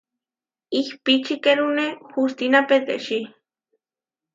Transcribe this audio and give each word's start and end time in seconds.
Ihpičikerune 0.79 1.85
hustína 2.11 2.59
petečí. 2.69 3.19